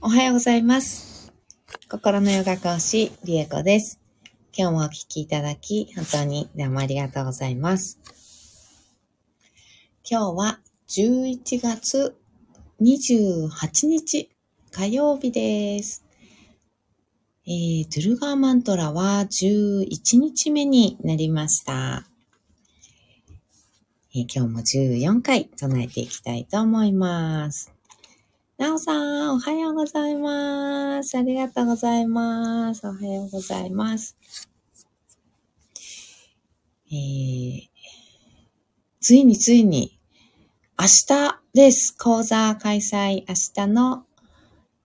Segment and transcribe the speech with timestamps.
[0.00, 1.32] おはようございます。
[1.90, 3.98] 心のヨガ講師、リエコです。
[4.56, 7.98] 今日もお聞きいただき、本当にどうもありがとうございます。
[10.08, 12.16] 今日は11月
[12.80, 13.48] 28
[13.88, 14.30] 日
[14.70, 16.04] 火曜日です。
[17.44, 22.06] えー、トゥルガーマントラは11日目になりました。
[24.14, 27.77] えー今日も14回唱えていきたいと思います。
[28.58, 31.16] なおさん、おはようございます。
[31.16, 32.88] ありがとうございます。
[32.88, 34.16] おはようございます。
[36.90, 37.60] えー、
[39.00, 40.00] ついについに、
[40.76, 41.96] 明日です。
[41.96, 43.22] 講座開催。
[43.28, 44.06] 明日の、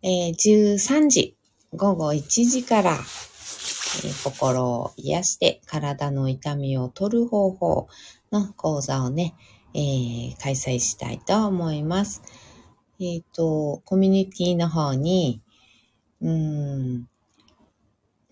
[0.03, 1.35] えー13時、
[1.73, 7.87] 午後1時から、えー心を癒して体の痛みを取る方法
[8.31, 9.33] の講座をね、
[9.73, 12.21] えー開催したいと思います。
[13.05, 15.41] えっ、と、コミュニティの方に、
[16.21, 17.09] うん、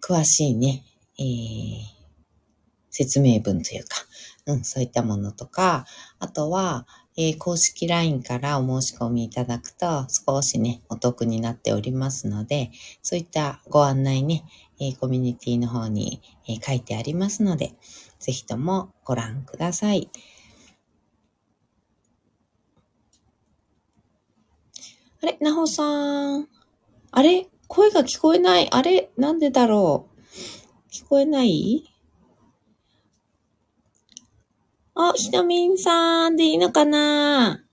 [0.01, 0.85] 詳しいね、
[1.19, 2.01] えー
[2.93, 3.95] 説明文というか、
[4.47, 5.85] うん、そういったものとか、
[6.19, 6.85] あとは、
[7.17, 14.43] えー公式 LINE からお申し込みいただくと少しね、お得になっておりますので、そういったご案内ね、
[14.79, 17.73] えーコミュニティの方に、えー書いてありますので、
[18.19, 20.09] ぜひともご覧ください。
[25.23, 25.83] あれなほさ
[26.39, 26.47] ん。
[27.11, 27.47] あれ？
[27.67, 28.67] 声が聞こえない。
[28.71, 29.11] あれ？
[29.17, 30.21] なんでだろう？
[30.91, 31.83] 聞こえない？
[34.95, 37.63] あ、ひとみんさんでいいのかな？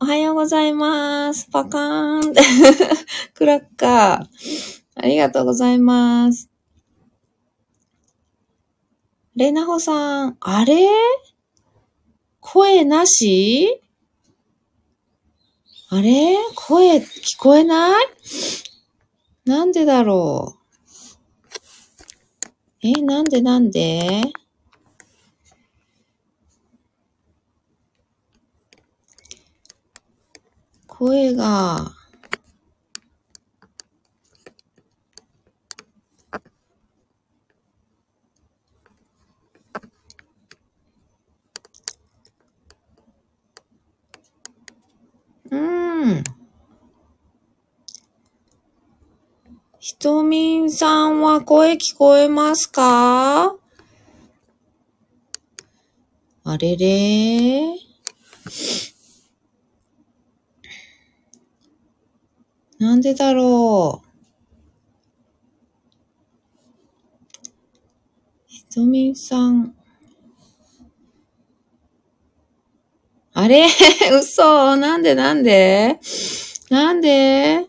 [0.00, 1.48] おはようございます。
[1.52, 2.34] パカーン。
[3.34, 4.82] クラッカー。
[4.94, 6.48] ありがとうございます。
[9.36, 10.88] れなほさん、あれ？
[12.40, 13.82] 声なし？
[15.94, 16.38] あれ？
[16.54, 18.06] 声聞こえない？
[19.44, 20.56] なんでだろ
[22.82, 22.88] う？
[22.88, 24.22] え、なんでなんで？
[30.86, 31.92] 声が、
[45.50, 46.24] うーん。
[49.92, 53.54] ひとみんさんは声聞こえますか？
[56.44, 57.76] あれれ？
[62.78, 64.08] なんでだろう？
[68.46, 69.74] ひとみんさん。
[73.34, 73.68] あれ？
[74.18, 74.74] 嘘。
[74.76, 76.00] なんでなんで？
[76.70, 77.66] なんで？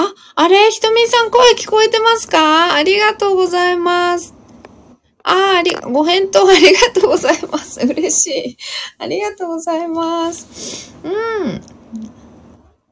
[0.00, 2.74] あ、あれひとみさん声聞こえてますか？
[2.74, 4.32] ありがとうございます。
[5.24, 7.80] ああり、ご返答ありがとうございます。
[7.80, 8.56] 嬉しい。
[8.98, 10.94] ありがとうございます。
[11.02, 11.60] うん。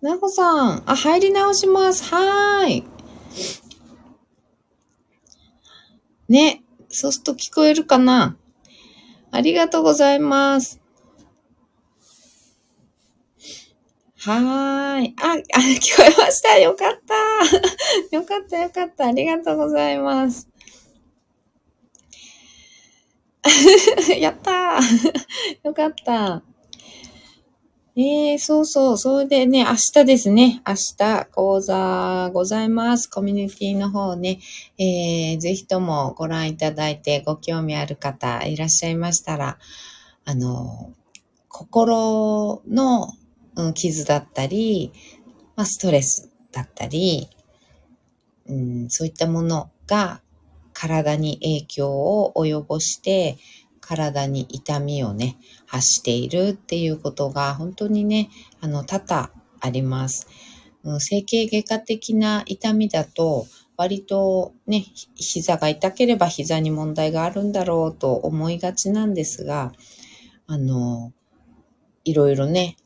[0.02, 2.12] なほさん、あ、入り直します。
[2.12, 2.84] はーい。
[6.28, 8.36] ね、そうすると聞こえるかな？
[9.30, 10.80] ありがとうございます。
[14.18, 15.14] はーい。
[15.20, 15.36] あ、あ、
[15.78, 16.58] 聞こえました。
[16.58, 17.14] よかった。
[18.16, 19.06] よかった、よかった。
[19.08, 20.48] ありがとうございます。
[24.18, 25.58] やったー。
[25.62, 26.42] よかった。
[27.98, 28.98] えー、そうそう。
[28.98, 30.60] それでね、明日ですね。
[30.66, 33.08] 明日、講座ございます。
[33.08, 34.38] コミュニティの方ね、
[34.76, 39.58] えー、ぜひともご覧いただいてご興味ある方いらっしゃいましたら、
[40.26, 40.92] あの、
[41.48, 43.14] 心の、
[43.56, 44.92] うん、傷だったり、
[45.56, 47.28] まあ、ストレスだったり、
[48.48, 50.22] うん、そういったものが
[50.72, 53.38] 体に影響を及ぼして、
[53.80, 55.36] 体に痛みをね、
[55.66, 58.30] 発しているっていうことが本当にね、
[58.60, 59.30] あの、多々
[59.60, 60.26] あります。
[60.82, 64.84] うん整形外科的な痛みだと、割とね、
[65.16, 69.72] 膝が痛ければ膝に問題があるんだろうと思いがちなんですが、
[70.46, 71.12] あの、
[72.04, 72.76] いろいろね、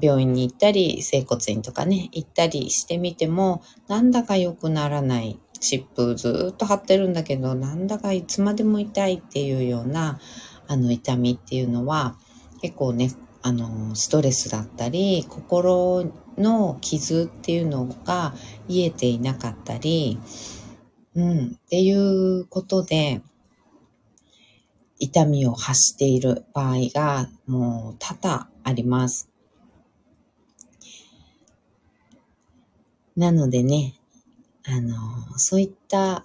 [0.00, 5.38] 病院に行ったり、整骨院とかね、行ったりしてみても、なんだか良くならない。
[5.60, 10.20] 湿布ずっと貼ってるんだけど、なんだかいつまでも痛いっていうような、
[10.66, 12.16] あの、痛みっていうのは、
[12.60, 13.12] 結構ね、
[13.42, 18.34] あの、ストレスだったり、心の傷っていうのが
[18.68, 20.18] 癒えていなかったり、
[21.14, 23.22] うん、っていうことで、
[25.00, 29.30] 痛みを発している場合がもう多々あります。
[33.18, 33.94] なのでね、
[34.64, 34.96] あの、
[35.38, 36.24] そういった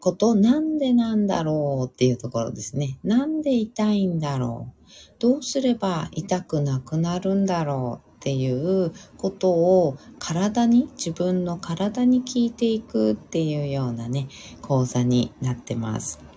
[0.00, 2.98] ことなんでなんだろうっていうところですね。
[3.04, 4.82] なんで痛いんだろう
[5.18, 14.28] どうすれば痛くなくなるんだろうっていうことを体に、自分の体に聞いていくっていうようなね、
[14.62, 16.31] 講座になってます。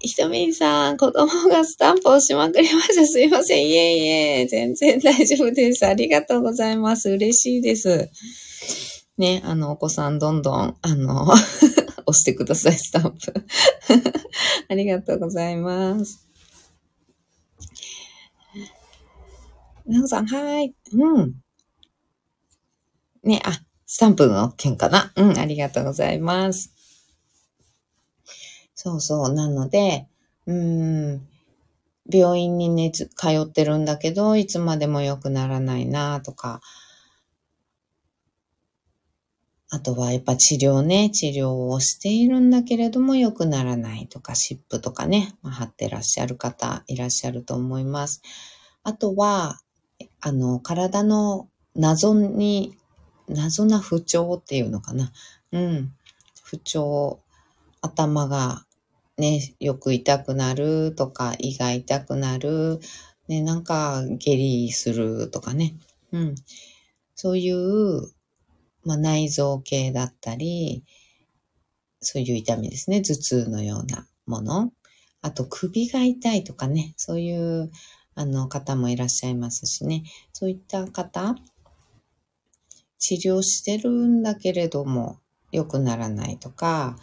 [0.00, 3.04] ひとみんさん、子供がスタンプをしまくりました。
[3.06, 3.68] すいません。
[3.68, 4.08] いえい
[4.42, 5.84] え、全然大丈夫です。
[5.86, 7.10] ありがとうございます。
[7.10, 8.08] 嬉しいです。
[9.16, 11.26] ね、あの、お子さんどんどん、あの、
[12.06, 13.34] 押してください、スタンプ。
[14.68, 16.28] ありがとうございます。
[19.84, 20.74] なおさん、はい。
[20.92, 21.34] うん。
[23.24, 25.12] ね、あ、スタンプの件かな。
[25.16, 26.77] うん、ありがとうございます。
[28.88, 29.34] そうそう。
[29.34, 30.06] なので、
[30.46, 31.28] うん、
[32.10, 33.08] 病院にね、通
[33.40, 36.60] ってるんだけど、いつまでも良くならないなとか、
[39.70, 48.22] あとはやっぱ治療ね、治療をしているんだけれども良くならないとか、湿布とかね、まあ、貼ってらっしゃる方いらっしゃると思います。
[48.82, 49.60] あとは、
[50.22, 52.74] あの、体の謎に、
[53.28, 55.12] 謎な不調っていうのかな。
[55.52, 55.92] うん。
[56.42, 57.20] 不調、
[57.82, 58.64] 頭が
[59.18, 62.80] ね、よく痛くなるとか、胃が痛くなる、
[63.28, 65.74] ね、なんか下痢するとかね。
[66.12, 66.34] うん。
[67.14, 68.12] そういう
[68.88, 70.82] まあ、内臓系だったり、
[72.00, 73.02] そういう痛みですね。
[73.02, 74.72] 頭痛のようなもの。
[75.20, 77.70] あと、首が痛いとかね、そういう
[78.14, 80.04] あの方もいらっしゃいますしね。
[80.32, 81.36] そういった方、
[82.98, 85.20] 治療してるんだけれども、
[85.52, 86.96] 良くならないとか、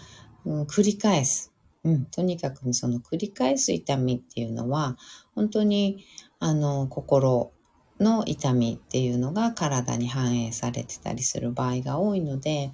[0.44, 1.52] うん、繰り返す。
[1.86, 4.98] うん、とにかくその繰り返す痛みっていうのは、
[5.36, 6.04] 本当に、
[6.40, 7.52] あの、心
[8.00, 12.74] の痛みっていうのが体に反映されてたりする場合が多いので、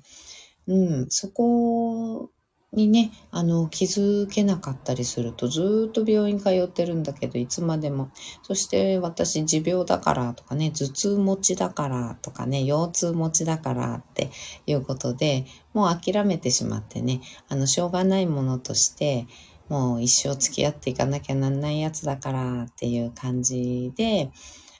[0.65, 2.31] うん、そこ
[2.73, 8.11] にね、あの、気づけなかったりすると、ずっと病院通ってるんだけど、いつまでも。
[8.43, 14.29] そして私、持病だからとかね、頭痛持ちだからとかね、腰痛持ちだからって
[14.65, 17.19] いうことで、もう諦めてしまってね、
[17.49, 19.27] あの、しょうがないものとして、
[19.67, 24.31] もう一生付き合っていかなきゃなんないやつだからっていう感じで、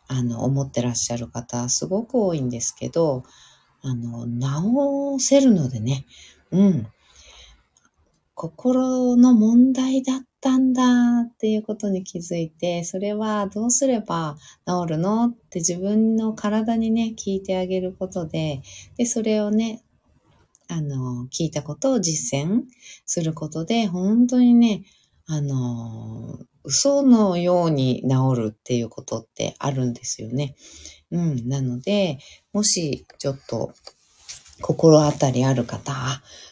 [0.07, 3.23] あの、思ってらっしゃる方、すごく多いんですけど、
[3.83, 4.25] あの、
[5.19, 6.05] 治せるのでね、
[6.51, 6.87] うん。
[8.33, 15.27] 心の問題だったんだっていうことに気づいて、それはどうすれば治るの？
[15.27, 18.61] って自分の体にね、聞いてあげることで、
[18.97, 19.83] で、それをね、
[20.67, 22.63] あの、聞いたことを実践
[23.05, 24.83] することで、本当にね、
[25.27, 30.55] あの、嘘のように治るっていうことってあるんですよね。
[31.11, 31.49] うん。
[31.49, 32.19] なので、
[32.53, 33.73] もしちょっと
[34.61, 35.93] 心当たりある方、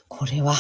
[0.08, 0.54] これは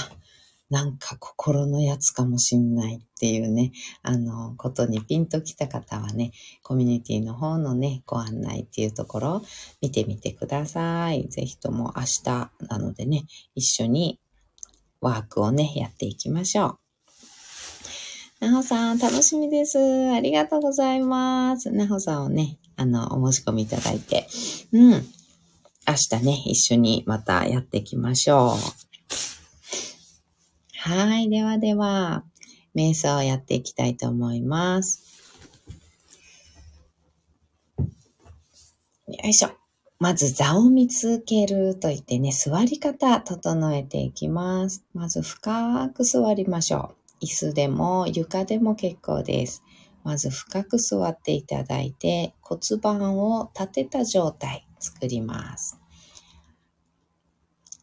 [0.69, 3.71] なんか心のやつかもしんないっていうね、
[4.03, 6.31] あの、ことにピンときた方はね、
[6.63, 9.41] コミュニティの方のね、ご案内っていうところを
[9.81, 11.27] 見てみてください。
[11.29, 13.25] ぜひとも明日なのでね、
[13.55, 14.19] 一緒に
[15.01, 16.77] ワークをね、やっていきましょ
[18.41, 18.45] う。
[18.45, 19.79] なほさん、楽しみです。
[19.79, 21.71] ありがとうございます。
[21.71, 24.27] なほさんをね、あの、お申し込みいただいて、
[24.71, 24.91] うん。
[24.91, 24.99] 明
[26.19, 28.88] 日ね、一緒にまたやっていきましょう。
[30.89, 31.29] はい。
[31.29, 32.23] ではでは、
[32.75, 35.03] 瞑想をやっていきたいと思います。
[37.77, 37.85] よ
[39.23, 39.51] いしょ。
[39.99, 44.83] まず座を見つけると言ってね、座り方整えていきます。
[44.95, 47.25] まず深く座りましょう。
[47.25, 49.61] 椅子でも床でも結構です。
[50.03, 55.79] まず深く座っていただいて骨盤を立てた状態作ります。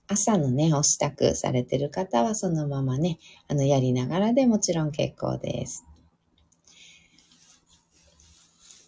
[0.09, 5.85] 朝のね、お支度されてる方はそのままね、あの、やりながらでもちろん結構です。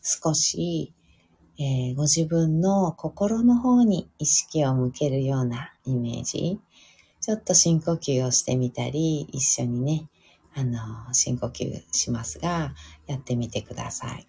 [0.02, 0.92] 少し、
[1.58, 6.60] えー、ご自分の心の方に意識を向けるようなイメージ。
[7.20, 10.08] ちょっと深呼吸をしてみたり、一緒にね、
[10.54, 10.78] あの、
[11.12, 12.74] 深呼吸しますが、
[13.06, 14.26] やってみてください。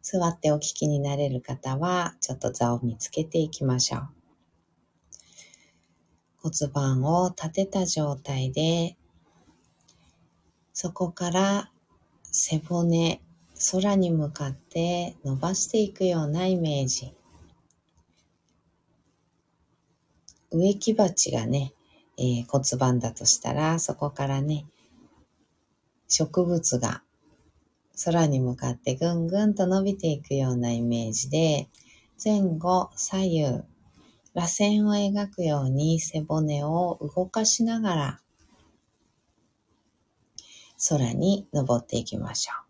[0.00, 4.23] 座ってお聞きになれる方は、ちょっと座を見つけていきましょう。
[6.44, 8.98] 骨盤を立てた状態で、
[10.74, 11.70] そこから
[12.32, 13.22] 背骨、
[13.72, 17.14] 空に向かって伸ばしていくようなイメージ。
[20.50, 21.72] 植木鉢がね、
[22.18, 24.66] えー、骨盤だとしたら、そこからね、
[26.08, 27.02] 植物が
[28.04, 31.70] 空に向かってぐんぐんと伸びていくようなイメージで、
[32.22, 33.73] 前後、左右、
[34.34, 38.20] 螺旋を描くように背骨を動かしながら
[40.88, 42.64] 空に登っていきましょう。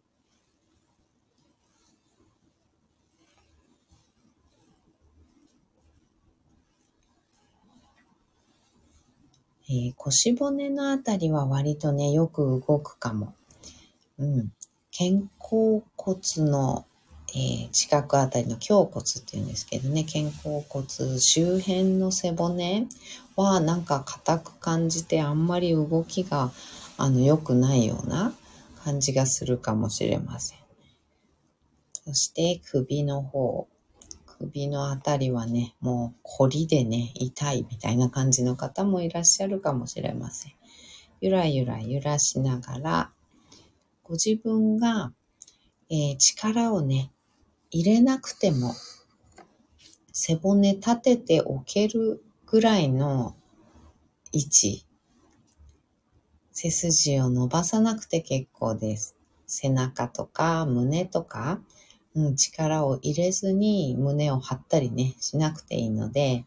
[9.67, 13.35] えー、腰骨のあたりは割とね、よく動くかも。
[14.19, 14.53] うん。
[14.97, 16.87] 肩甲骨の、
[17.37, 22.87] えー、近くあたりの胸骨っていうんですけどね、肩甲骨周辺の背骨
[23.35, 26.53] はなんか硬く感じてあんまり動きが
[26.97, 28.33] あの良くないような
[28.85, 30.59] 感じがするかもしれません。
[32.07, 33.67] そして首の方。
[34.39, 40.53] 首のあたりはね、もう凝りでね、痛いみたいな感じの方もいらっしゃるかもしれません。
[41.21, 43.13] ゆらゆら揺らしながら、
[44.03, 45.13] ご自分が、
[45.89, 47.14] えー、力をね、
[47.75, 48.73] 入れなくても、
[50.13, 53.35] 背骨立てておけるぐらいの
[54.31, 54.87] 位置、
[56.53, 59.17] 背筋を伸ばさなくて結構です。
[59.49, 61.61] 背中とか胸とか、
[62.15, 66.45] うん、力を入れずに胸を張ったりね、しなくていいので、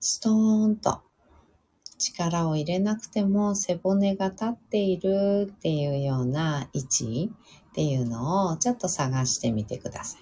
[0.00, 1.02] ストーンと
[1.98, 7.32] 力を入れなくても背骨が立っているっていうような位置
[7.72, 10.20] っていうのをちょっと探してみてください。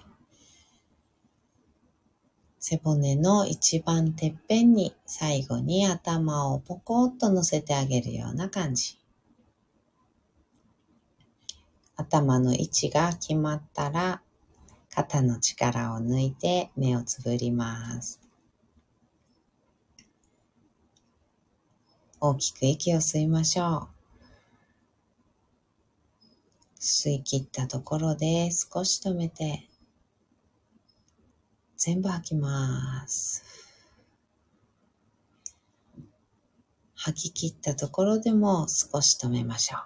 [2.59, 8.97] 背骨の一番てっぺんに最後に頭をポコッと乗せてあげるような感じ。
[11.97, 14.21] 頭の位置が決まったら
[14.89, 18.21] 肩の力を抜いて目をつぶります。
[22.21, 23.90] 大きく息を吸いましょう。
[26.81, 29.69] 吸い切ったところで少し止めて
[31.77, 33.43] 全部吐きます。
[36.95, 39.81] 吐き切ったところでも少し止めましょう。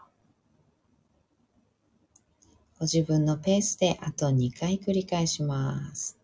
[2.79, 6.17] ご自分のペースであと2回繰り返します。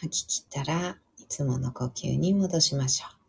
[0.00, 3.20] 吐き切ったらいつもの呼吸に戻しましょう。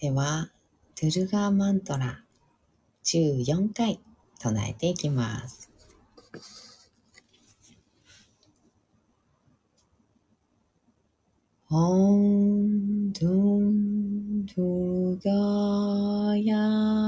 [0.00, 0.50] では、
[0.94, 2.24] トゥルガーマントラ
[3.04, 4.00] 14回
[4.38, 5.70] 唱えていきます。
[11.70, 17.03] オンドゥントゥルガーヤ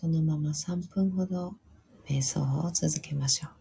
[0.00, 1.56] そのまま3分ほど
[2.08, 3.57] 瞑想を続けましょう。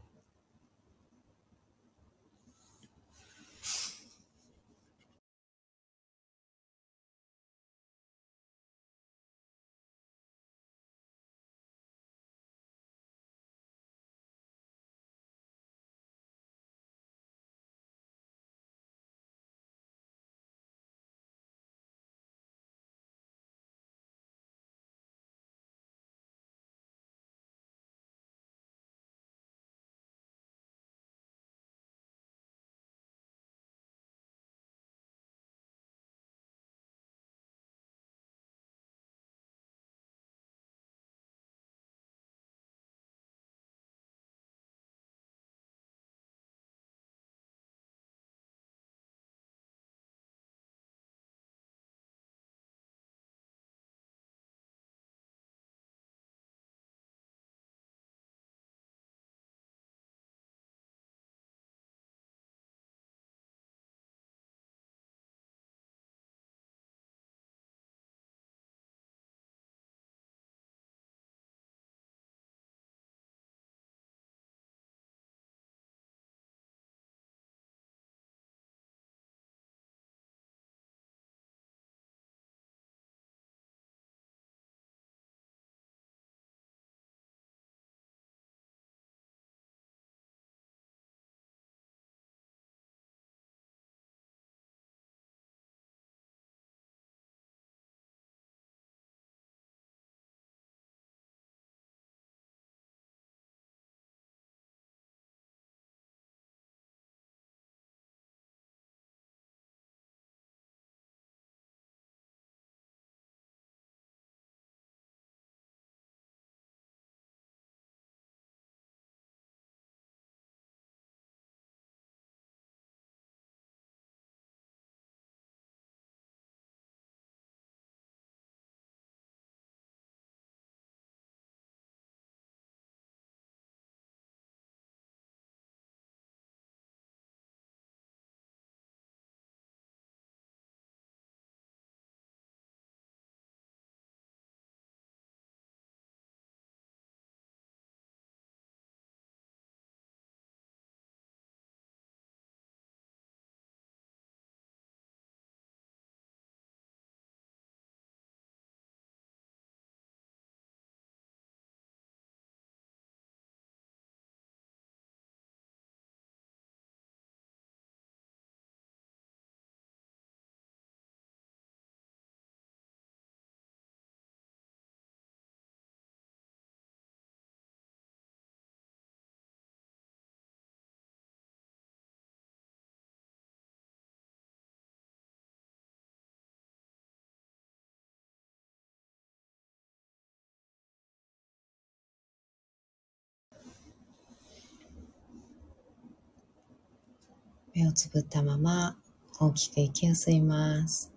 [197.78, 198.98] 目をつぶったまま
[199.40, 201.14] 大きく息を吸います。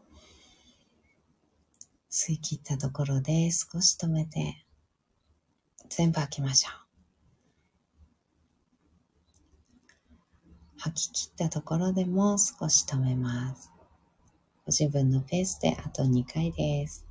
[2.11, 4.67] 吸い切ったところで少し止めて
[5.89, 6.73] 全部吐きましょう。
[10.77, 13.73] 吐き切ったところでも少し止めます。
[14.67, 17.10] ご自分のペースであと2回です。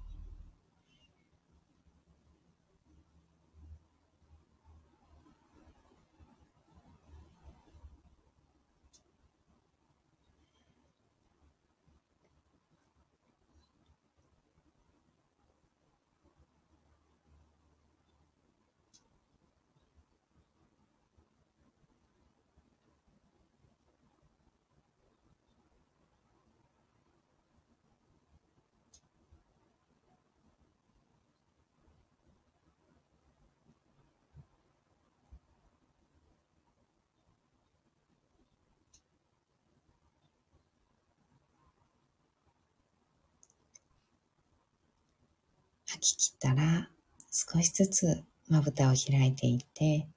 [45.91, 46.87] 吐き切ったら
[47.31, 50.07] 少しずつまぶたを開いていって、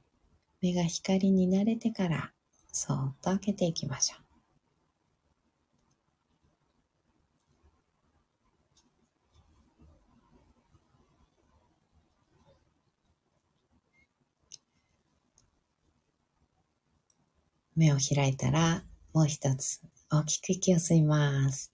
[0.60, 2.30] 目が光に慣れてから
[2.72, 4.22] そーっと開けていきましょう。
[17.74, 19.80] 目を開いたら、もう一つ
[20.10, 21.72] 大きく息を吸います。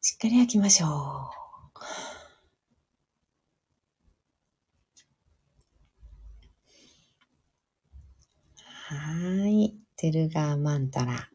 [0.00, 0.86] しっかり開きましょ
[1.38, 1.41] う。
[8.92, 9.74] はい。
[9.96, 11.28] トゥルガーマントラ。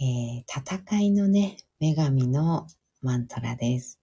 [0.00, 2.66] えー、戦いのね、女神の
[3.02, 4.00] マントラです。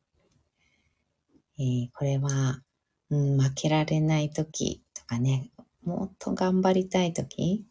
[1.58, 2.62] えー、これは、
[3.10, 5.52] うん、負けられない時とかね、
[5.84, 7.66] もっと頑張りたいとき、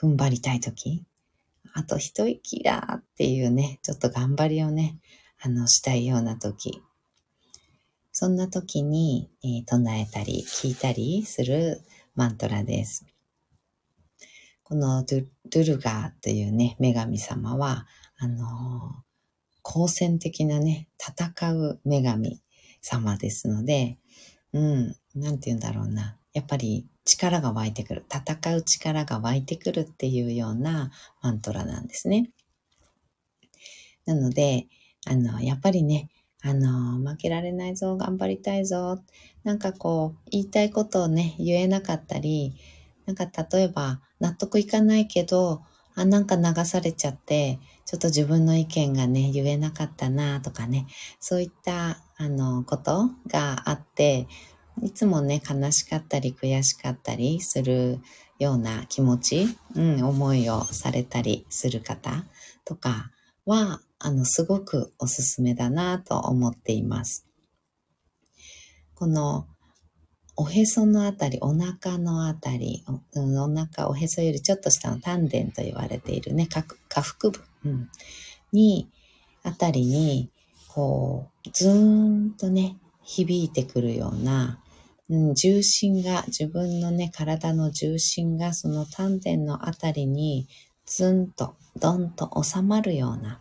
[0.00, 1.04] 踏ん張りたいとき、
[1.72, 4.98] あと一息だっていうね、ちょっと頑張りをね、
[5.42, 6.82] あの、したいようなとき、
[8.12, 11.80] そんな時に、えー、唱えたり、聞いたりする
[12.14, 13.06] マントラです。
[14.62, 17.86] このドゥドゥルガーというね、女神様は、
[18.18, 19.02] あの、
[19.62, 22.42] 好戦的なね、戦う女神
[22.82, 23.98] 様ですので、
[24.52, 26.18] うん、なんて言うんだろうな。
[26.32, 28.04] やっぱり力が湧いてくる。
[28.12, 30.90] 戦う力が湧いてくるっていうような
[31.22, 32.30] マントラなんですね。
[34.04, 34.66] なので、
[35.06, 36.10] あの、やっぱりね、
[36.42, 39.02] あの、負けられないぞ、頑張りたいぞ、
[39.44, 42.54] なんかこう、言いたいことをね、言えなかったり、
[43.06, 45.62] なんか例えば、納得いかないけど、
[45.94, 50.86] あ、なんか流されちゃって、ちょっと自分の意見がね、言えなかったなとかね、
[51.18, 54.26] そういった、あの、ことがあって、
[54.82, 57.98] いつもね、悲しかったり悔しかったりする
[58.38, 62.24] ような気持ち、うん、思いをされたりする方
[62.64, 63.10] とか
[63.44, 67.26] は、あの、すごくおすすめだなと思っています。
[68.94, 69.46] この、
[70.36, 72.82] おへそのあたり、お腹のあたり、
[73.14, 77.90] おお腹、おへそよりちょっと下の丹田と言われているね、下腹部、うん、
[78.52, 78.88] に、
[79.42, 80.30] あたりに、
[80.68, 84.62] こう、ずーんとね、響いてくるような、
[85.10, 90.48] うん、重心が、自分のね、体の重心がその丹田のあたりに
[90.86, 93.40] ズンと、ドンと収まるような、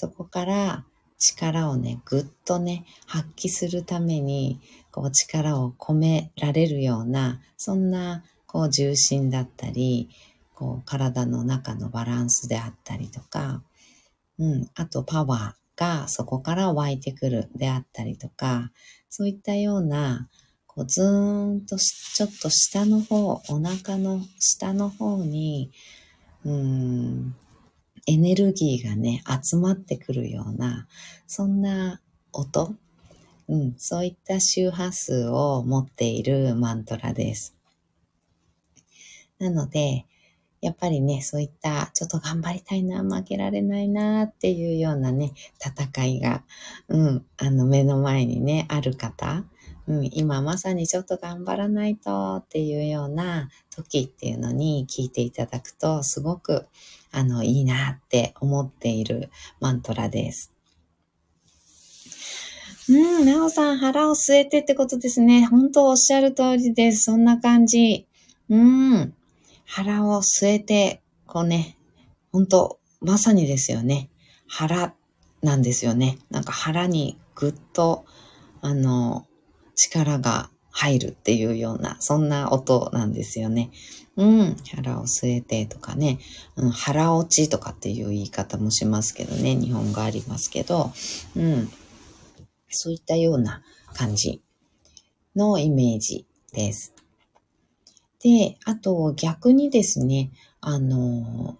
[0.00, 0.86] そこから
[1.18, 4.58] 力をね、ぐっとね、発揮するために、
[4.90, 10.08] こう力を込められるような、そんな、こう重心だったり、
[10.54, 13.62] こう体の中のバランスであったりとか、
[14.38, 18.72] うん、あとパワーがそこから湧いてくるであったりとか、
[19.10, 20.30] そういったような、
[20.66, 25.70] こうずーんとちょっと下の方、お腹の下の方に、
[26.46, 27.36] うん、
[28.10, 30.88] エネルギーがね、集まってくるような、
[31.28, 32.00] そんな
[32.32, 32.74] 音、
[33.46, 37.54] うん、そういった周波数を持っているマントラです。
[39.38, 40.06] なので、
[40.60, 45.32] やっぱりね、そういったちょっと頑張りたいな、負けられないなっていうようなね、
[45.64, 46.42] 戦いが、
[46.88, 49.44] うん、あの目の前にね、ある方、
[49.86, 56.66] うん、今まさにちょっと頑張らないとっていうような時っていうのに聞いていただくとすごく
[57.12, 60.52] あのいいなって思っているマントラです。
[62.88, 65.46] うん、なおさん腹を据えてってことですね。
[65.46, 67.04] 本当おっしゃる通りです。
[67.04, 68.08] そんな感じ。
[68.48, 69.14] うん。
[69.64, 71.76] 腹を据えて、こうね、
[72.32, 74.10] 本当まさにですよね。
[74.48, 74.94] 腹
[75.40, 76.18] なんですよね。
[76.30, 78.04] なんか腹にぐっと、
[78.60, 79.26] あの、
[79.80, 83.70] 力が入るっていうような、そんな音なんですよね。
[84.16, 86.18] うん、腹を据えてとかね、
[86.56, 90.92] うん、腹落ちとかっていう言い方もしますけどね、日本語ありますけど、
[91.36, 91.70] うん、
[92.68, 93.62] そういったような
[93.94, 94.42] 感じ
[95.34, 96.94] のイメージです。
[98.22, 101.56] で、あと逆にですね、あの、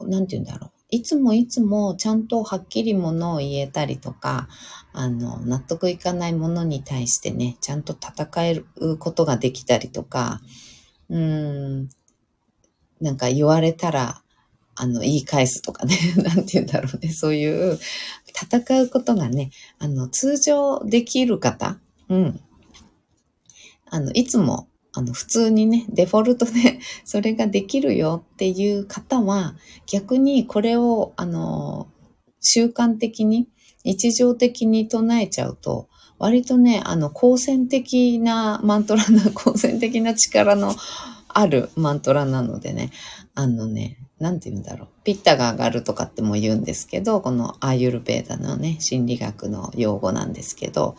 [0.00, 0.71] なんて言うんだろう。
[0.92, 4.46] いつもいつもちゃんとはっきりものを言えたりとか、
[4.92, 8.66] あの、納得いかないものに対してね、ちゃんと戦える
[8.98, 10.42] ことができたりとか、
[11.08, 11.88] うん、
[13.00, 14.22] なんか言われたら、
[14.74, 17.78] あの、言い返すとかね、 なんて言うんだろうね、そういう
[18.26, 21.78] 戦うことがね、あの、通常できる方、
[22.10, 22.40] うん。
[23.88, 29.54] あの、いつもあの、普通にね、デフォルトで それができるよっていう方は、
[29.86, 31.88] 逆にこれを、あの、
[32.40, 33.48] 習慣的に、
[33.84, 40.74] 日常的に唱えちゃうと、割とね、あの、好戦的なマントラな、 好戦的な力の
[41.28, 42.90] あるマントラなのでね、
[43.34, 44.88] あのね、なんて言うんだろう。
[45.02, 50.96] ピッタが上がるとかっても言うんですけど、このアーユルベーダのね、心理学の用語なんですけど、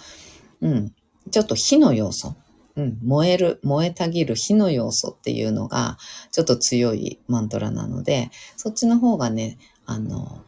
[0.59, 0.91] うん。
[1.31, 2.35] ちょっと火の要素。
[2.75, 2.99] うん。
[3.03, 5.97] 燃える、燃えたぎる火の要素っていうのが、
[6.31, 10.43] ちょっと強いマントラなので、そっちの方がね、あの、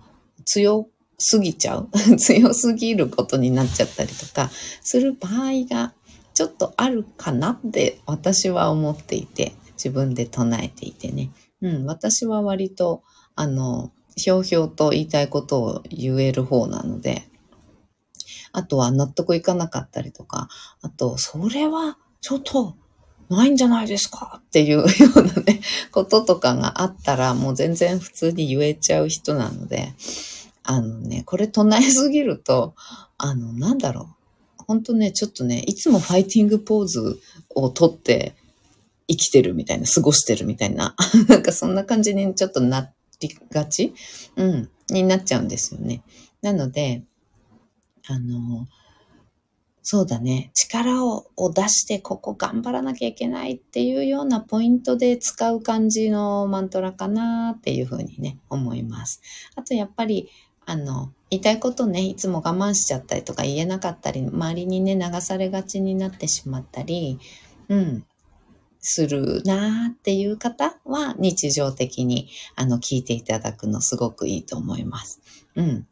[0.46, 5.94] 強すぎちゃう 強すぎることになっちゃったりとかする場合が
[6.34, 11.32] ちょっとあるかなって私は思っていて、自分で唱えていてね。
[11.62, 13.04] うん、私は割と、
[13.36, 17.28] あの、ひょうひょうと言いたいことを言える方なので、
[18.52, 20.50] あとは納得いかなかったりとか、
[20.82, 22.76] あと、それはちょっと
[23.30, 24.84] ないんじゃないですかっていうよ
[25.16, 25.62] うなね、
[25.94, 29.94] こととかがあったら、もう全然普通に言えちゃう人なので、
[30.64, 32.74] あのね、これ唱えすぎると、
[33.20, 34.16] あの、なんだろ
[34.60, 34.64] う。
[34.64, 37.20] ほんとね、ちょっとね、いつもファイティングポーズ
[37.54, 38.34] をとって
[39.08, 40.96] 生きてるみたいな、過ごしてるみたいな、
[41.30, 43.94] なんかそんな感じにちょっとなりがち？
[44.36, 46.02] うん、になっちゃうんですよね。
[46.42, 47.04] なので、
[48.08, 48.68] あの、
[49.88, 59.22] そうだね、力を出してここ頑張らなきゃいけないっていうようなポイントで使う感じのマントラかなっていうふうにね、思います。
[59.54, 60.28] あとやっぱり、
[60.66, 67.20] あの、言いたいことね、いつも我慢しちゃったりとか言えなかったり、周りにね、流されがちになってしまったり、
[67.70, 68.06] うん、
[68.80, 75.22] するなーっていう方は日常的にあの聞いていただくのすごくいいと思います。
[75.56, 75.88] うん。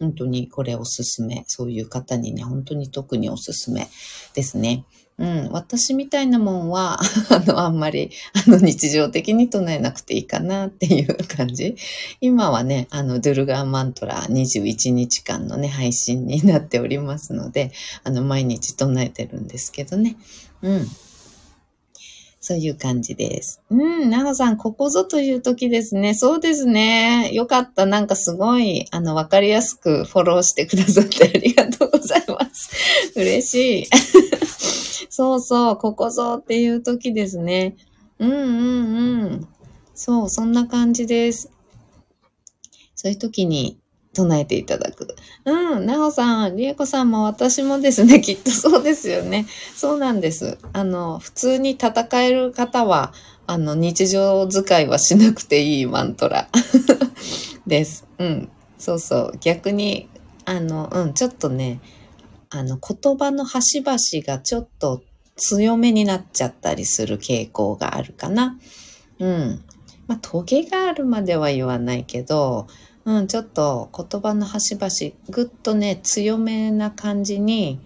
[0.00, 1.44] 本当にこれおすすめ。
[1.46, 3.88] そういう方にね、本当に特におすすめ
[4.34, 4.84] ですね。
[5.18, 8.10] うん、私みたいなもんは、 あの、あんまり、
[8.46, 11.76] あの、日常的に唱えなくていいかなっていう感じ。
[12.22, 17.70] 今はね、あの、ドゥルガーマントラ21日間のね、配信になっておりますので、
[18.02, 20.16] あの、毎日唱えてるんですけどね。
[20.62, 20.88] うん。
[22.40, 23.60] そういう感じです。
[23.70, 26.14] うん、なおさん、ここぞという時ですね。
[26.14, 27.30] そうですね。
[27.34, 27.84] よかった。
[27.84, 32.70] なんかすごい、あの、わかりやすくフォローしてくださって ありがとうございます。
[33.14, 33.86] 嬉しい。
[35.10, 37.76] そうそう、ここぞっていう時ですね。
[38.18, 39.48] うんうんうん。
[39.94, 41.50] そう、そんな感じです。
[42.94, 43.79] そういう時に
[44.12, 45.14] 唱えていただく。
[45.44, 49.46] うん、なおさん、りえこさんも私もですね、 きっとそうですよね。
[49.76, 50.58] そうなんです。
[50.72, 53.12] あの、普通に戦える方は、
[53.46, 56.48] あの、日常使いはしなくていいマントラ
[57.66, 58.04] です。
[58.18, 58.48] うん。
[58.78, 59.38] そうそう。
[59.40, 60.08] 逆に、
[60.44, 61.80] あの、うん、ちょっとね、
[62.50, 63.96] あの、言葉の端々
[64.26, 65.02] がちょっと
[65.36, 68.58] 強めになっちゃったりする傾向があるかな。
[69.20, 69.62] うん。
[70.08, 72.66] まあ、トゲがあるまでは言わないけど、
[73.10, 74.88] うん、ちょっと言葉の端々、
[75.30, 77.80] ぐっとね、強めな感じに、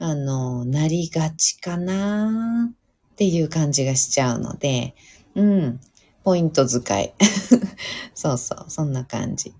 [0.00, 4.96] あの、なりがちかなっていう感じがしちゃうので、
[5.36, 5.80] うん、
[6.24, 7.14] ポイント使い。
[8.12, 9.54] そうそう、そんな感じ。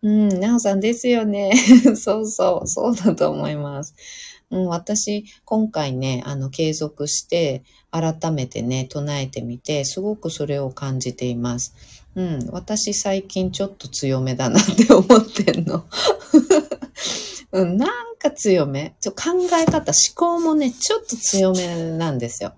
[0.00, 1.52] うん、なおさんですよね。
[1.94, 3.94] そうそう、そうだと思います。
[4.50, 11.74] うん、私、今回ね、あの、継続して、改めてね、唱えてみて、すごくそれを感じています。
[12.14, 15.84] うん、私最近ちょっと強めだなって思ってんの。
[17.52, 18.94] うん、なんか強め。
[19.00, 19.16] ちょ考
[19.52, 22.54] え方、思考もね、ちょっと強めなんですよ。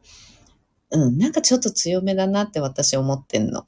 [0.90, 3.64] うん、なんかちょっと強めだなって私思ってんの。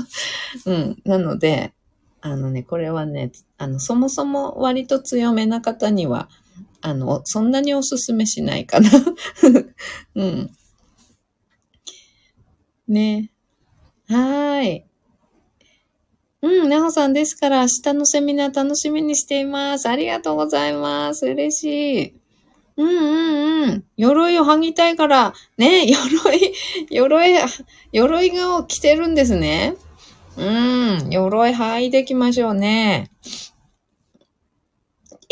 [0.64, 1.74] うん、なので、
[2.20, 6.30] あのね、これはね、あの、そもそも割と強めな方には、
[6.86, 8.90] あの、そんなにおすすめしないかな。
[10.16, 10.50] うん。
[12.86, 13.30] ね。
[14.06, 14.84] はーい。
[16.42, 19.88] うん、なほさんですから、明日のセミナー楽しみにしています。
[19.88, 21.24] ありがとうございます。
[21.24, 22.14] 嬉しい。
[22.76, 23.84] うんうんうん。
[23.96, 26.52] 鎧を剥ぎたいから、ね、 鎧、
[26.90, 27.38] 鎧、
[27.92, 29.76] 鎧が着てるんですね。
[30.36, 33.10] うん、鎧剥いできましょうね。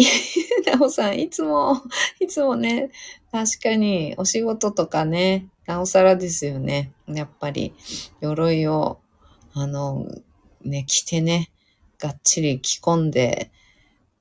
[0.67, 1.83] なおさん、いつも、
[2.21, 2.91] いつもね、
[3.31, 6.93] 確かにお仕事とかね、なおさらですよね。
[7.09, 7.75] やっぱり、
[8.21, 9.01] 鎧を、
[9.55, 10.07] あの、
[10.63, 11.51] ね、着てね、
[11.99, 13.51] がっちり着込んで、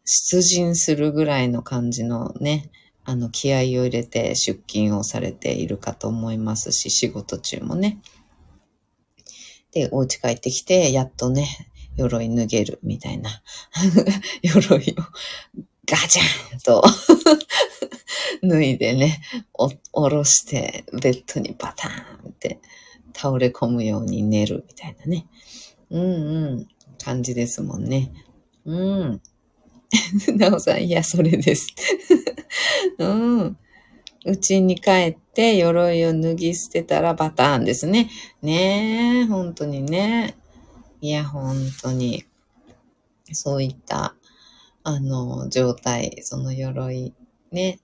[0.06, 2.70] 出陣するぐらいの感じのね、
[3.04, 8.00] あの、気合を入れて出勤をされているかと思いますし、仕事中もね。
[9.72, 13.42] で、お家帰ってきて、やっとね、鎧脱げるみたいな。
[14.42, 16.84] 鎧をガチャンと
[18.44, 19.22] 脱いでね、
[19.54, 22.60] お、下ろして、ベッドにバターンって
[23.14, 25.28] 倒れ込むように寝るみたいなね。
[25.90, 26.68] うんうん。
[27.04, 28.12] 感じですもんね。
[28.66, 29.22] うん。
[30.38, 31.68] なおさん、いや、それです。
[33.00, 33.58] うん。
[34.24, 38.10] うちに帰って鎧を脱ぎ捨てたらパターンですね。
[38.42, 40.36] ねえ、本当にね。
[41.02, 42.26] いや、本当に、
[43.32, 44.16] そういった、
[44.84, 47.14] あの、状態、その鎧、
[47.52, 47.80] ね、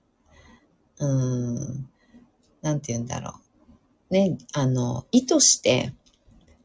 [1.00, 1.90] うん、
[2.62, 3.34] なんて言うんだろ
[4.10, 4.14] う。
[4.14, 5.94] ね、あの、意図して、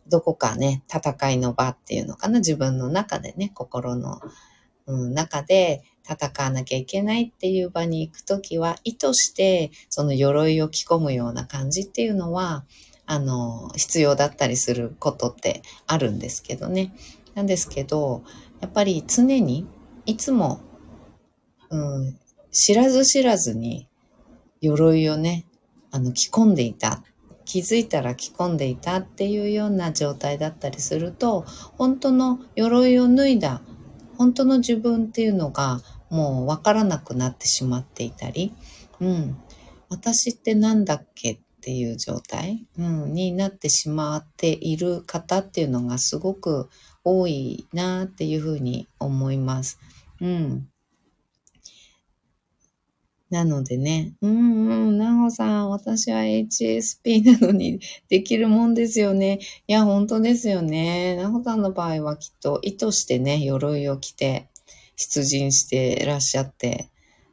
[0.08, 4.20] どこかね、戦いの場っていうのかな、自分の中でね、心の、
[4.86, 12.64] うん、中で戦わなきゃいけないっていう場に行くときは、意図してその鎧を着込むような感じっていうのは、
[13.06, 16.94] あの、必要だったりすることってあるんですけどね。
[17.34, 18.22] なんですけど、
[18.60, 19.66] やっぱり常に、
[20.06, 20.60] いつも、
[21.70, 22.18] うん、
[22.50, 23.88] 知らず知らずに
[24.60, 25.46] 鎧をね、
[25.90, 27.02] あの、着込んでいた。
[27.44, 31.44] 気づいたら着込んでいたっていうような状態だったりすると、
[31.76, 33.62] 本当の鎧を脱いだ、
[34.16, 38.54] 本当の自分っていうのがもうわからなくなってしまっていたり、
[39.00, 39.36] うん、
[39.88, 46.68] 私って何だっけっていう状態、うん、になってしまっている方っていうのがすごく
[47.04, 49.78] 多いなっていうふうに思います。
[50.22, 50.68] うん。
[53.28, 59.40] なのでね、うんうん、なほさん、私は HSP なのにできるもんですよね。
[59.66, 61.16] いや、本当ですよね。
[61.16, 64.48] なほさんの場合はきっと意図してね、鎧を着て
[64.96, 66.90] 出陣してらっしゃって、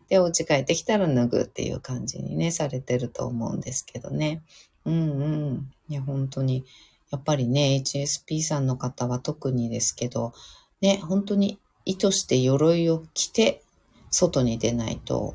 [0.08, 4.42] で、お家帰ってきたら脱ぐっていう感じにね、されてると思うんですけどね。
[4.86, 5.72] うんうん。
[5.90, 6.66] いや、本当に、
[7.12, 10.34] やっぱりね、HSP さんの方は特にですけど、
[10.82, 13.64] ね、本当に意図して鎧を着て
[14.12, 15.34] 外に出ないと、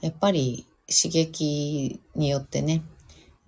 [0.00, 2.82] やっぱり刺激によってね、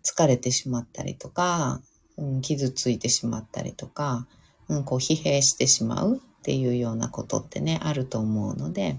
[0.04, 1.80] 疲れてしまったりとか、
[2.16, 4.28] うん、傷ついてしまったりとか、
[4.68, 8.94] うん、こう疲弊してしまうっていうようなことってね、あると思うので、や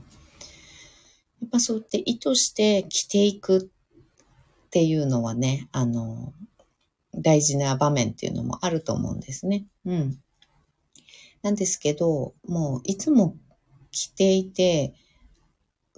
[1.47, 6.33] っぱそうやって意図して着ていくっていうのはね、あの、
[7.13, 9.65] 大事な場面っていうのもあると思うんですね。
[9.85, 10.19] うん。
[11.41, 13.37] なんですけど、もういつも
[13.95, 14.93] 着ていて、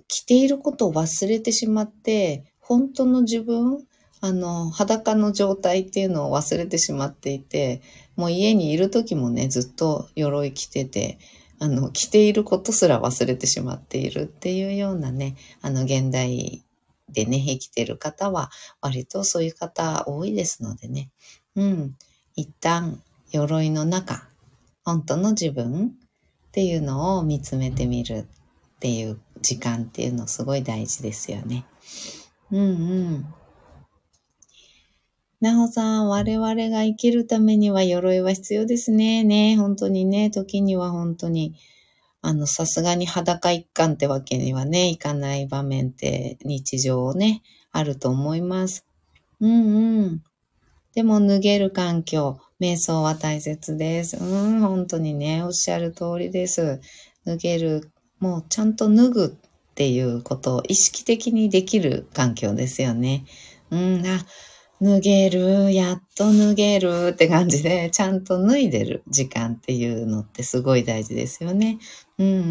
[0.08, 3.86] 着ていることを忘れてしまって、本当の自分、
[4.22, 7.82] あの、裸の状態っていうのを忘れてしまっていて、
[8.16, 11.18] もう家にいる時もね、ずっと鎧着てて、
[11.60, 16.64] あの、着ていることすら忘れてしまっているっていうようなね、あの、現代
[17.10, 21.10] でね、生きてる方は、割とそういう方多いですのでね、
[21.56, 21.96] うん、
[22.36, 24.30] 一旦、鎧の中、
[24.84, 25.96] 本当の自分
[26.58, 28.26] っていうのを見つめてみる
[28.78, 31.66] っていう時間っていうのすごい大事ですよね。
[32.52, 33.26] うんうん。
[35.40, 39.24] なおさん、我々が生きるためには鎧は必要ですね。
[39.24, 41.54] ね、本当にね、時には本当に、
[42.24, 48.84] あの、さすがに裸一貫ってわけにはね、いかない場面って日常ね、あると思います。
[49.40, 50.24] うんうん。
[50.96, 54.18] でも脱げる環境、瞑想は大切です。
[54.18, 56.82] うん、本当にね、おっしゃる通りです。
[57.26, 59.30] 脱げるもうちゃんと脱ぐっ
[59.76, 63.26] ていうことを意識的にできる環境ですよね。
[63.70, 64.26] うん、あ、
[64.82, 71.78] 脱げる、やっと脱げるって感じで、ちゃんと脱いでる時間っていうのってすごい大事ですよね。
[72.18, 72.44] うんうんう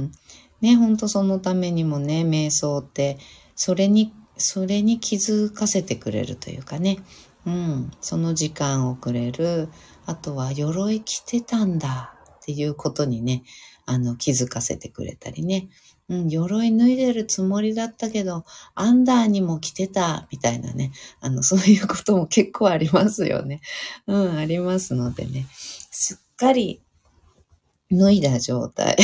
[0.00, 0.12] ん。
[0.60, 3.18] ね、ほんとそのためにもね、瞑想って、
[3.54, 6.98] それに、それに気づかせてくれるというかね。
[7.46, 9.68] うん、その時間をくれる。
[10.06, 13.42] あとは、鎧着てたんだっていうことにね、
[13.86, 15.68] あの、気づかせてくれたりね。
[16.08, 20.92] うん、鎧脱いでるつもりだったけど、アンダーにも着てた、みたいなね。
[21.20, 23.60] あの、そういうことも結構ありますよね。
[24.06, 25.46] うん、ありますのでね。
[25.90, 26.82] しっかり
[27.90, 28.96] 脱いだ状態。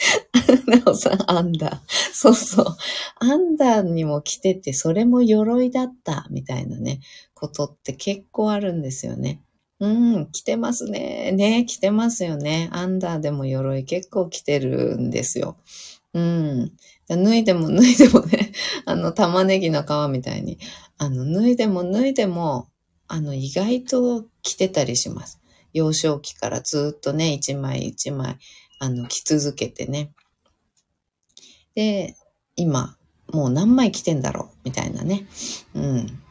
[0.66, 1.78] なおさん、アンダー。
[2.12, 2.76] そうそう。
[3.16, 7.00] アンダーにも着てて、それも鎧だった、みたいなね、
[7.34, 9.42] ことって結構あるんですよね。
[9.80, 11.32] うん、着てますね。
[11.32, 12.68] ね、着てますよね。
[12.72, 15.56] アンダーでも鎧結構着てるんですよ。
[16.12, 16.72] うん。
[17.08, 18.52] 脱いでも脱いでもね、
[18.84, 20.58] あの、玉ねぎの皮みたいに、
[20.98, 22.68] あの、脱いでも脱いでも、
[23.08, 25.40] あの、意外と着てたりします。
[25.72, 28.38] 幼少期からずっとね、一枚一枚、
[28.80, 30.12] あの、着続けてね。
[31.76, 32.16] で、
[32.56, 32.96] 今、
[33.32, 34.56] もう何枚着てんだろう？
[34.64, 35.26] みたいなね。
[35.74, 36.22] うん。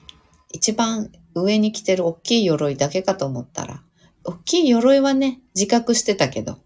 [0.51, 3.83] 一番上に着てる大きい鎧だけかと思ったら、
[4.25, 6.57] 大きい鎧はね、自覚してたけど、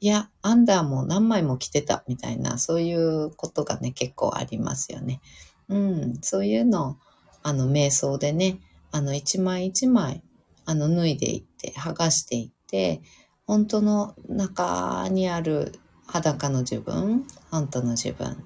[0.00, 5.20] いや、アンダーも何枚も着てたみたいな、そういうことがね、結構ありますよね。
[5.68, 6.96] うん、そういうのを、
[7.42, 8.58] あの、瞑想でね、
[8.90, 10.22] あの、一枚一枚、
[10.64, 13.02] あの、脱いでいって、剥がしていって、
[13.46, 18.36] 本当の中にある裸の自分、本当の自分っ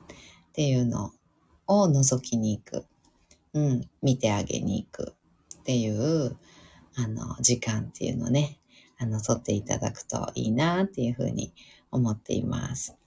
[0.52, 1.12] ていうの
[1.66, 2.86] を覗きに行く。
[3.52, 5.14] うん、見てあげに行く
[5.60, 6.36] っていう、
[6.96, 8.58] あの、時間っていうのね、
[8.98, 11.52] あの、取っていただくといいなっていうふうに
[11.90, 12.99] 思っています。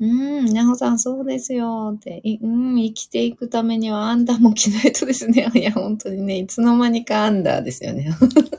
[0.00, 1.92] うん、なほさん、そうですよ。
[1.96, 5.48] って、うん、生きていくためにはアンダーも着ないとですね。
[5.54, 8.10] いや、本当にね、いつの間にかアンダーですよね。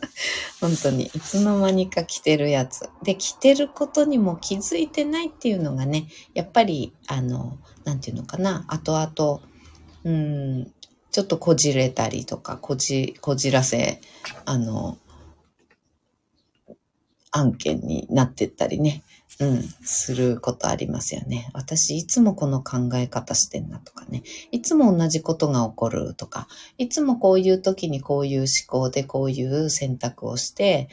[0.61, 2.89] 本当に、いつの間にか着てるやつ。
[3.03, 9.41] で、着てることにも気づいてないっていうのがね、やっぱり、あの、なんていうのかな、後々、
[10.05, 10.71] うん、
[11.11, 13.99] ちょっとこじれたりとか、こじ、こじらせ、
[14.45, 14.97] あの、
[17.31, 19.03] 案件になってったりね、
[19.39, 21.49] うん、することありますよね。
[21.53, 24.23] 私、いつもこの考え方してんなとかね。
[24.51, 30.89] いつも同じことが起こるとか、いつもこういう時にこういう思考でこういう選択をして、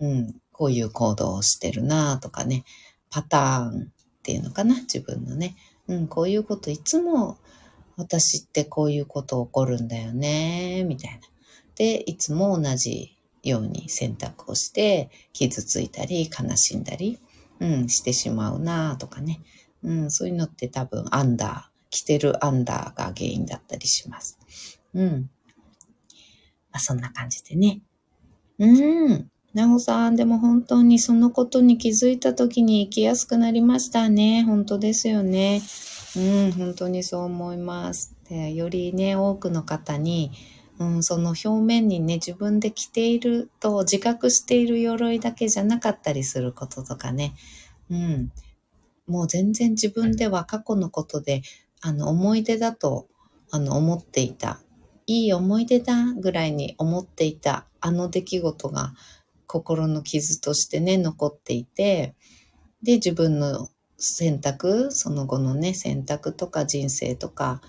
[0.00, 2.64] うん、こういう行動をしてるなとかね。
[3.10, 5.56] パターンっていうのかな、自分のね。
[5.88, 7.38] うん、こういうこといつも
[7.96, 11.20] 私ってこういうこと起こるんだよね、みたいな。
[11.74, 17.18] で、いつも同じように選択をして傷ついたり悲しんだり、
[17.62, 19.40] うん、してしまうなとかね。
[19.84, 24.38] うん、そういうのって多分アンダー、着てるアンダーが原因だったりします。
[24.94, 25.30] うん。
[26.72, 27.80] まあ、そんな感じでね。
[28.58, 28.66] う
[29.14, 29.30] ん。
[29.54, 34.42] なほさん、でも本当にそのことに気づいた時に生きやすくなりましたね。
[34.42, 35.62] 本当ですよね。
[36.16, 38.16] うん、本当にそう思います。
[38.28, 40.32] でよりね、多くの方に、
[40.82, 47.34] うん、その表面にね、自分で着ていると自覚している鎧だけじゃなかったりすることとかね、
[47.90, 48.32] うん、
[49.06, 51.42] もう全然自分では過去のことで、
[51.80, 53.08] あの、思い出だと、
[53.50, 54.60] あの、思っていた。
[55.06, 58.94] いい思い出だぐらいに思っていたあの出来事が
[59.46, 62.14] 心の傷としてね、残っていて、
[62.82, 63.68] で、自分の
[63.98, 67.60] 選択、その後のね、選択とか人生とか、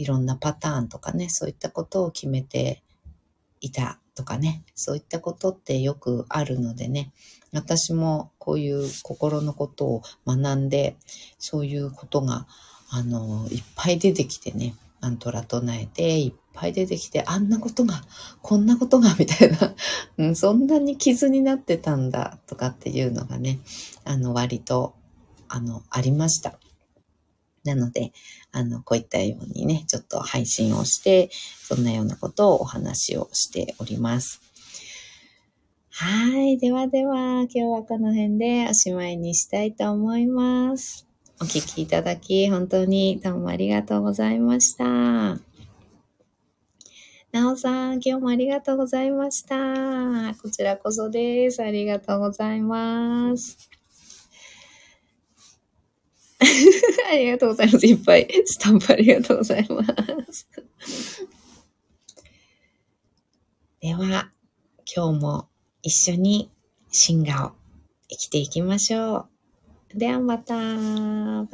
[0.00, 2.82] いろんなパターンとかね、そういったことを決めて
[3.60, 7.12] いたとかね、そういったことってよくあるのでね、
[7.52, 10.96] 私もこういう心のことを学んで、
[11.38, 12.46] そういうことが、
[12.88, 18.02] あの、いっぱい出てきてね、マントラ唱えて、いっぱい出てきて、あんなことが、
[18.40, 19.74] こんなことが、みたいな、
[20.16, 23.58] うん、そんなに傷になってたんだ、とかっていうのがね、
[24.04, 24.94] あの、割と、
[25.48, 26.58] あの、ありました。
[27.64, 28.12] なので、
[28.52, 31.30] あの、こういったようにね、ちょっと配信をして、
[31.62, 34.40] そんなようなことをお話をしております。
[35.90, 36.56] はい。
[36.58, 41.06] ではでは、今日はこの辺でおしまいにしたいと思います。
[41.42, 44.84] お聴きいただき、本当にどうもありがとうございました。
[47.32, 50.34] なおさん、今日もありがとうございました。
[50.42, 51.62] こちらこそです。
[51.62, 53.79] ありがとうございます。
[57.10, 57.86] ありがとうございます。
[57.86, 59.84] いっぱいスタンプありがとうございま
[60.32, 60.48] す。
[63.80, 64.30] では、
[64.94, 65.48] 今日も
[65.82, 66.50] 一緒に
[66.90, 67.52] シンガを
[68.08, 69.28] 生きていきましょ
[69.94, 69.98] う。
[69.98, 70.54] ではまた。
[70.54, 70.60] バ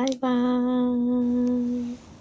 [0.05, 2.16] イバーイ。